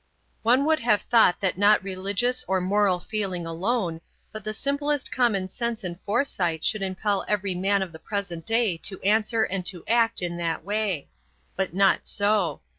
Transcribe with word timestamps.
One 0.41 0.65
would 0.65 0.79
have 0.79 1.03
thought 1.03 1.39
that 1.41 1.59
not 1.59 1.83
religious 1.83 2.43
or 2.47 2.59
moral 2.59 2.99
feeling 2.99 3.45
alone, 3.45 4.01
but 4.31 4.43
the 4.43 4.51
simplest 4.51 5.11
common 5.11 5.47
sense 5.49 5.83
and 5.83 5.99
foresight 6.07 6.65
should 6.65 6.81
impel 6.81 7.23
every 7.27 7.53
man 7.53 7.83
of 7.83 7.91
the 7.91 7.99
present 7.99 8.43
day 8.43 8.77
to 8.77 8.99
answer 9.03 9.43
and 9.43 9.63
to 9.67 9.83
act 9.87 10.23
in 10.23 10.37
that 10.37 10.63
way. 10.65 11.09
But 11.55 11.75
not 11.75 12.07
so. 12.07 12.61